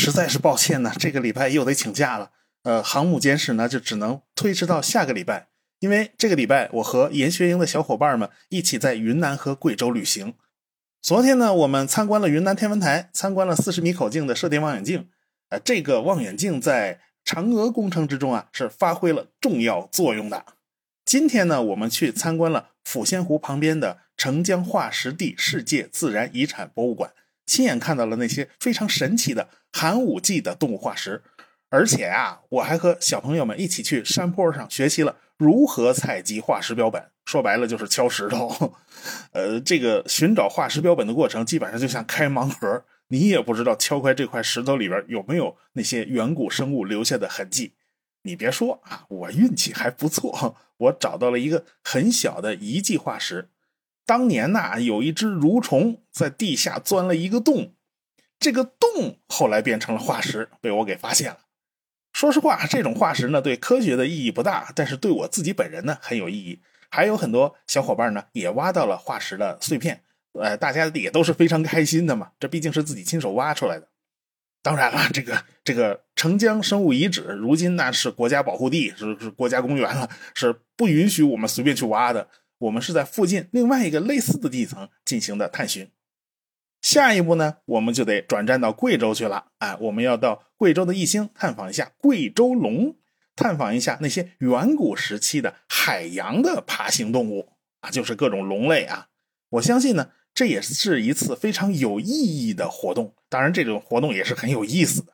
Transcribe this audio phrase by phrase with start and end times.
[0.00, 2.30] 实在是抱歉呢，这个礼拜又得请假了。
[2.62, 5.48] 呃，航母简史呢就只能推迟到下个礼拜，
[5.80, 10.32] 因为这个礼拜我和研学营的小伙伴们一起在云南和贵州旅行。
[11.02, 15.10] 昨天呢，我们参观了云南天文台，参观了四十米口径的射电望远镜。
[15.50, 20.46] 呃，这个望远镜在嫦娥工程之中啊是发挥了重要作用的。
[21.04, 27.12] 今天呢，我们去参观了抚仙湖旁边的澄江化石地世界自然遗产博物馆，
[27.50, 31.20] 亲眼看到了那些非常神奇的寒武纪的动物化石。
[31.68, 37.10] 而且啊，我还和小朋友们一起去山坡上学习了如何采集化石标本。
[37.24, 38.74] 说白了就是敲石头。
[39.32, 47.74] 呃，这个寻找化石标本的过程基本上就像开盲盒，你也不知道敲开这块石头里边有没有那些远古生物留下的痕迹。
[48.22, 53.48] 你别说啊，我运气还不错，我找到了一个很小的遗迹化石。
[54.06, 57.74] 当年呐，有一只蠕虫在地下钻了一个洞，
[58.38, 61.40] 这个洞后来变成了化石，被我给发现了。
[62.12, 66.60] 说实话，这种化石呢，对科学的意义不大，但是对我自己本人呢很有意义。
[66.90, 72.32] 还有很多小伙伴呢也挖到了化石的碎片，呃，大家也都是非常开心的嘛。
[72.40, 73.86] 这毕竟是自己亲手挖出来的。
[74.60, 82.28] 当然了，这个这个澄江生物遗址如今那是国家保护地，是是国家公园了，是不允许我们随便去挖的。
[82.60, 85.90] 我们是在附近另外一个类似的地层进行的探寻。
[86.80, 89.48] 下一步呢，我们就得转战到贵州去了。
[89.58, 92.96] 哎，我们要到贵州的义兴探访一下贵州龙，
[93.36, 97.50] 探访一下那些远古时期的海洋的爬行动物
[97.80, 99.08] 啊，就是各种龙类啊。
[99.50, 103.14] 我相信呢，这也是一次非常有意义的活动。
[103.28, 105.12] 当然，这种活动也是很有意思的。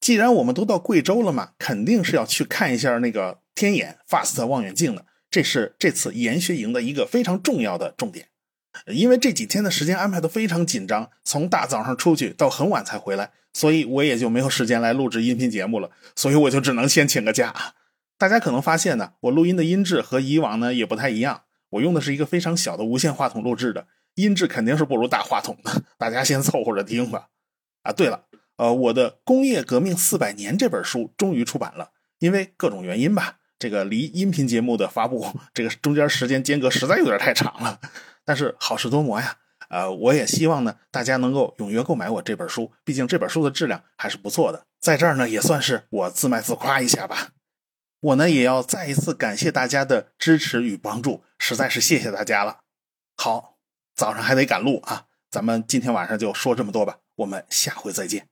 [0.00, 5.06] 既然我们都到贵州了嘛，肯定是要去看一下那个天眼 FAST 望远镜的。
[5.32, 8.28] 这是这次研学营的一个非常重要的重点。
[8.86, 15.90] 因为这几天的时间安排的非常紧张，从大早上出去到很晚才回来，所以我也就没有时间来录制音频节目了。
[16.14, 17.74] 所以我就只能先请个假。
[18.16, 21.42] 大家可能发现呢，我录音的音质和以往呢也不太一样。
[21.70, 25.82] 我用的是一个非常小的无线话筒录制的，音质肯定是不如大话筒的。
[25.98, 27.28] 大家先凑合着听吧。
[27.82, 28.26] 啊，对了，
[28.56, 35.24] 呃，我的《工业革命四百年》这本书终于出版了，因为各种原因吧，这个离音频节目的发布
[35.54, 37.78] 这个中间时间间隔实在有点太长了。
[38.24, 39.36] 但是好事多磨呀，
[39.68, 44.64] 呃，我也希望呢，大家能够踊跃购买我这本书，毕竟这本书的质量还是不错的。
[44.80, 47.28] 在这儿呢，也算是我自卖自夸一下吧。
[48.00, 52.62] 我呢，也要再一次感谢大家的支持与帮助，实在是谢谢大家了。
[53.16, 53.58] 好，
[53.94, 58.31] 早上还得赶路啊，咱们今天晚上就说这么多吧，我们下回再见。